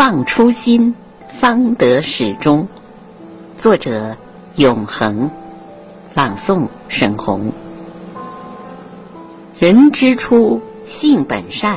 [0.00, 0.94] 忘初心，
[1.28, 2.66] 方得始终。
[3.58, 4.16] 作者：
[4.56, 5.30] 永恒。
[6.14, 7.52] 朗诵：沈红。
[9.58, 11.76] 人之初，性本善。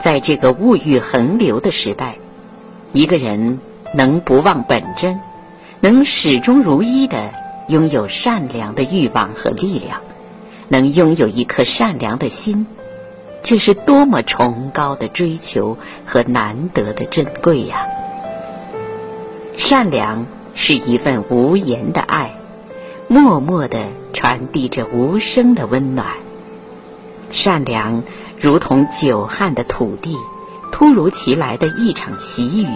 [0.00, 2.16] 在这个物欲横流的时代，
[2.92, 3.58] 一个人
[3.92, 5.18] 能不忘本真，
[5.80, 7.32] 能始终如一的
[7.66, 10.00] 拥有善良的欲望和力量，
[10.68, 12.68] 能拥有一颗善良的心。
[13.42, 17.86] 这是多么崇高的追求和难得的珍贵呀！
[19.56, 22.34] 善良是一份无言的爱，
[23.06, 26.06] 默默的传递着无声的温暖。
[27.30, 28.02] 善良
[28.40, 30.16] 如同久旱的土地，
[30.72, 32.68] 突如其来的一场喜雨；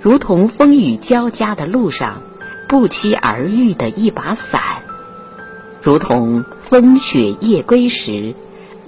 [0.00, 2.22] 如同风雨交加的路上，
[2.68, 4.60] 不期而遇的一把伞；
[5.80, 8.34] 如同风雪夜归时。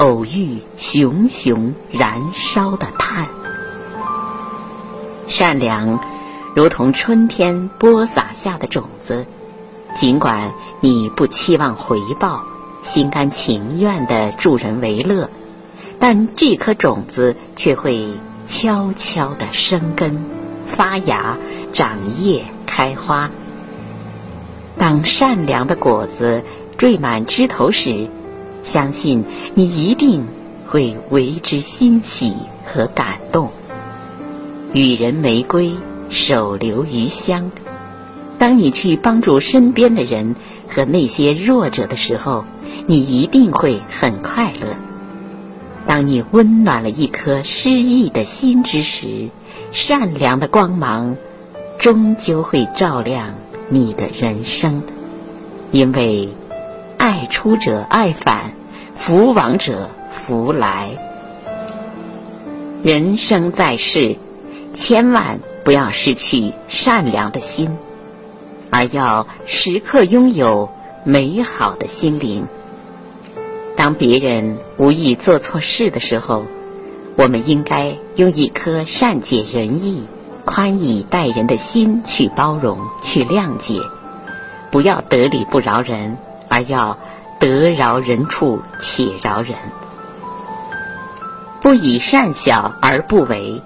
[0.03, 3.28] 偶遇熊熊燃烧的炭，
[5.28, 6.00] 善良
[6.56, 9.27] 如同春天播撒下的种子，
[9.95, 12.42] 尽管你不期望回报，
[12.83, 15.30] 心甘情愿的助人为乐，
[16.00, 18.08] 但这颗种子却会
[18.45, 20.20] 悄悄的生根、
[20.67, 21.39] 发芽、
[21.73, 23.30] 长叶、开花。
[24.77, 26.42] 当善良的果子
[26.77, 28.08] 缀满枝头时，
[28.62, 29.24] 相信
[29.55, 30.24] 你一定
[30.66, 32.32] 会为之欣喜
[32.64, 33.50] 和感动。
[34.72, 35.72] 予人玫瑰，
[36.08, 37.50] 手留余香。
[38.38, 40.34] 当你去帮助身边的人
[40.68, 42.44] 和那些弱者的时候，
[42.86, 44.68] 你一定会很快乐。
[45.86, 49.28] 当你温暖了一颗失意的心之时，
[49.72, 51.16] 善良的光芒
[51.78, 53.34] 终究会照亮
[53.68, 54.83] 你的人生，
[55.70, 56.29] 因为。
[57.02, 58.52] 爱出者爱返，
[58.95, 60.90] 福往者福来。
[62.85, 64.14] 人生在世，
[64.73, 67.77] 千万不要失去善良的心，
[68.70, 70.70] 而要时刻拥有
[71.02, 72.46] 美好的心灵。
[73.77, 76.45] 当别人无意做错事的时候，
[77.17, 80.07] 我们应该用一颗善解人意、
[80.45, 83.74] 宽以待人的心去包容、去谅解，
[84.70, 86.17] 不要得理不饶人。
[86.52, 86.98] 而要
[87.40, 89.57] 得饶人处且饶人，
[91.63, 93.63] 不以善小而不为，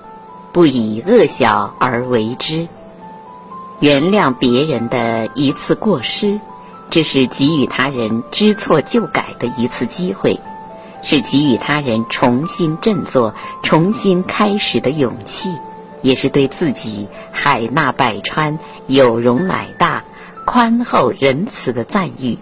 [0.53, 2.69] 不以恶小而为之。
[3.81, 6.39] 原谅别人的一次过失，
[6.89, 10.39] 这是给予他人知错就改的一次机会，
[11.03, 15.53] 是给予他人重新振作、重新开始的勇气，
[16.03, 20.05] 也是对自己海纳百川、有容乃大、
[20.45, 22.39] 宽厚仁慈的赞誉。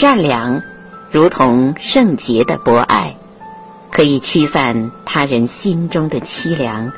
[0.00, 0.62] 善良，
[1.10, 3.16] 如同圣洁的博爱，
[3.90, 6.92] 可以驱散他人心中的凄凉；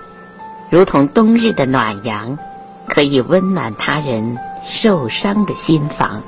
[0.69, 2.39] 如同冬日的暖阳，
[2.87, 4.37] 可以温暖他人
[4.69, 6.21] 受伤的心房；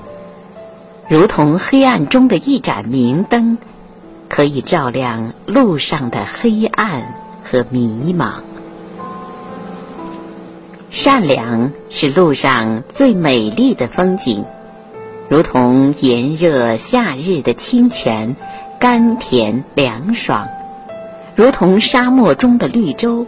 [1.11, 3.59] 如同黑暗中的一盏明灯，
[4.31, 7.03] 可以照亮路上的黑暗
[7.45, 8.37] 和迷茫。
[10.89, 14.47] 善良是路上最美丽的风景。
[15.33, 18.37] 如同炎热夏日的清泉，
[18.79, 20.47] 甘甜凉爽；
[21.35, 23.27] 如同沙漠中的绿洲，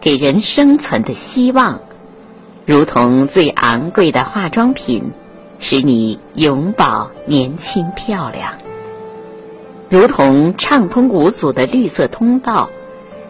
[0.00, 1.80] 给人生存的希望；
[2.66, 5.10] 如同最昂贵的化妆品，
[5.58, 8.52] 使你永葆年轻漂亮；
[9.88, 12.70] 如同畅通无阻的绿色通道，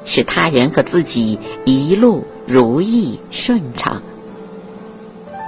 [0.04, 4.02] 使他人和自己一路如意顺畅。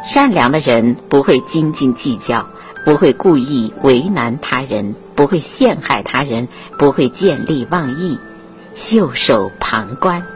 [0.05, 2.49] 善良的人不会斤斤计较，
[2.85, 8.19] 不会故意为难他人，不会陷害他人，不会见利忘义，
[8.75, 10.27] 袖手旁观。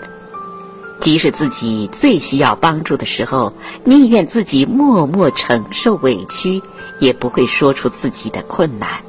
[1.00, 3.52] 即使自己最需要帮助的时候，
[3.84, 6.62] 宁愿自己默默承受委屈，
[7.00, 9.00] 也不会说出自己的困难，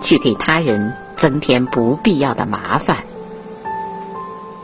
[0.00, 3.04] 去给他人增添不必要的麻烦。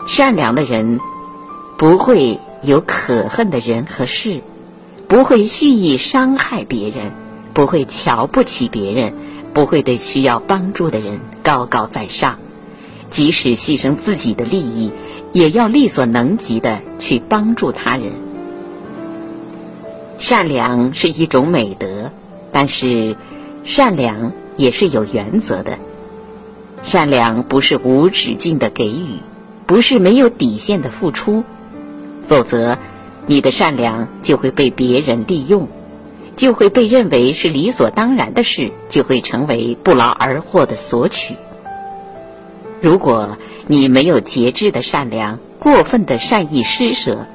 [0.07, 0.99] 善良的人
[1.77, 4.41] 不会有可恨的人和事。
[5.13, 7.13] 不会蓄意伤害别人，
[7.53, 9.13] 不会瞧不起别人，
[9.53, 12.39] 不会对需要帮助的人高高在上，
[13.11, 14.91] 即使牺牲自己的利益，
[15.35, 18.07] 也要力所能及的去帮助他人。
[20.17, 22.11] 善良是一种美德，
[22.51, 23.15] 但是
[23.65, 25.79] 善良也是有原则的。
[26.85, 29.19] 善良不是无止境的给予，
[29.67, 31.45] 不是没有底线的付出，
[32.27, 32.79] 否则。
[33.27, 35.69] 你的善良就会被别人利用，
[36.37, 41.37] 就会被认为是理所当然的事，就会成为不劳而获的索取。
[42.81, 43.39] 如果
[43.69, 47.27] 你没有节制的善良，过分的善意施舍，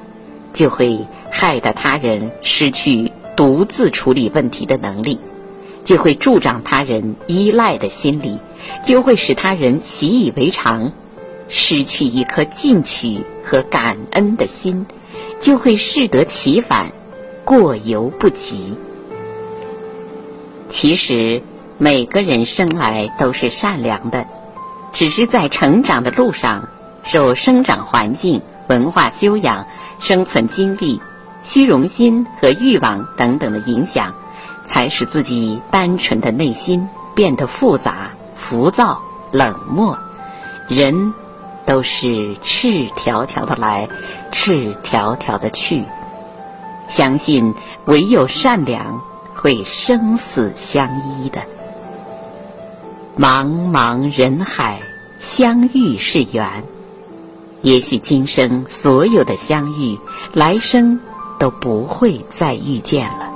[0.52, 5.18] 就会害得他人失去独自处理问题的能力，
[5.82, 8.36] 就会助长他人依赖的心理，
[8.84, 10.92] 就会使他人习以为常，
[11.48, 14.84] 失去一颗进取和感恩的心，
[15.40, 16.92] 就会适得其反，
[17.44, 18.74] 过犹不及。
[20.68, 21.42] 其实，
[21.78, 24.26] 每个人生来都是善良的，
[24.92, 26.68] 只是在成长的路上，
[27.02, 29.66] 受生长环境、文化修养、
[30.00, 31.00] 生存经历、
[31.42, 34.14] 虚荣心和欲望等等的影响，
[34.66, 39.98] 才使自己单纯的内心变得复杂、浮躁、冷漠。
[40.68, 41.14] 人
[41.68, 43.86] 都是赤条条的来，
[44.32, 45.84] 赤条条的去。
[46.88, 47.54] 相信
[47.84, 49.00] 唯有善良。
[49.40, 51.40] 会生死相依的，
[53.16, 54.80] 茫茫人海，
[55.20, 56.44] 相遇是缘。
[57.62, 59.96] 也许今生所有的相遇，
[60.32, 60.98] 来生
[61.38, 63.30] 都不会再遇见了。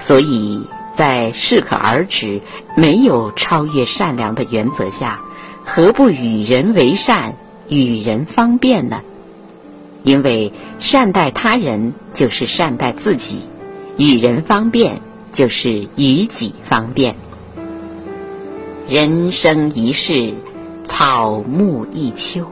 [0.00, 0.60] 所以
[0.92, 2.40] 在适可而止、
[2.76, 5.20] 没有超越善良的原则下，
[5.68, 7.34] 何不与人为善，
[7.68, 9.02] 与人方便呢？
[10.04, 13.40] 因为善待他人，就是善待自己。
[13.98, 15.00] 与人方便，
[15.32, 17.16] 就是与己方便。
[18.88, 20.34] 人生一世，
[20.84, 22.46] 草木一秋，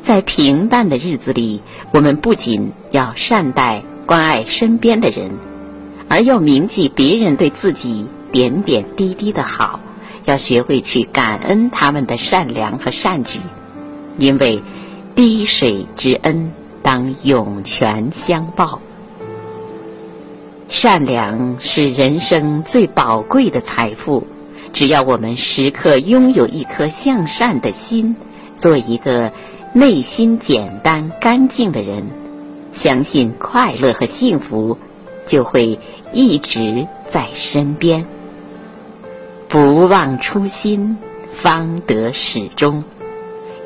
[0.00, 1.62] 在平淡的日子里，
[1.92, 5.30] 我们不仅要善待、关爱身边的人，
[6.08, 9.78] 而要铭记别人对自己点点滴滴的好，
[10.24, 13.40] 要学会去感恩他们的善良和善举，
[14.18, 14.62] 因为
[15.14, 16.52] 滴水之恩，
[16.82, 18.80] 当涌泉相报。
[20.68, 24.26] 善良是人生最宝贵的财富，
[24.72, 28.14] 只要我们时刻拥有一颗向善的心，
[28.56, 29.32] 做一个
[29.72, 32.04] 内心简单干净的人，
[32.72, 34.78] 相信快乐和幸福
[35.26, 35.80] 就会
[36.12, 38.06] 一直在身边。
[39.50, 40.96] 不忘初心，
[41.28, 42.84] 方得始终。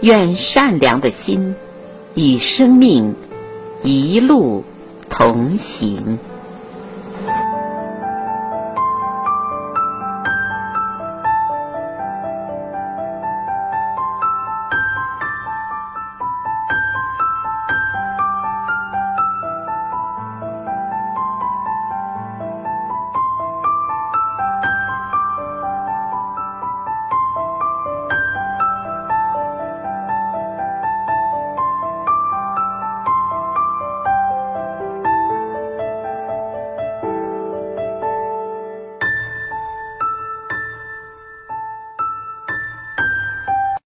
[0.00, 1.54] 愿善良的心
[2.14, 3.14] 与生命
[3.82, 4.64] 一路
[5.10, 6.18] 同行。